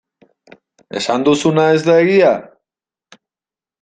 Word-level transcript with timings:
Esan 1.01 1.27
duzuna 1.27 1.67
ez 1.75 1.83
da 1.91 1.99
egia? 2.07 2.33